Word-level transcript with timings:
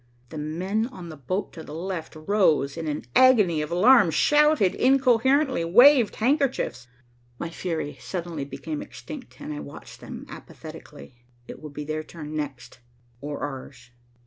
The 0.29 0.37
men 0.39 0.87
on 0.87 1.09
the 1.09 1.15
boat 1.15 1.53
to 1.53 1.61
the 1.63 1.75
left 1.75 2.15
rose 2.15 2.75
in 2.75 2.87
an 2.87 3.03
agony 3.15 3.61
of 3.61 3.69
alarm, 3.69 4.09
shouted 4.09 4.73
incoherently, 4.73 5.63
waved 5.63 6.15
handkerchiefs. 6.15 6.87
My 7.37 7.51
fury 7.51 7.99
suddenly 7.99 8.43
became 8.43 8.81
extinct, 8.81 9.39
and 9.39 9.53
I 9.53 9.59
watched 9.59 9.99
them 9.99 10.25
apathetically. 10.27 11.19
It 11.47 11.61
would 11.61 11.73
be 11.73 11.83
their 11.83 12.01
turn 12.01 12.35
next, 12.35 12.79
or 13.21 13.43
ours. 13.43 13.91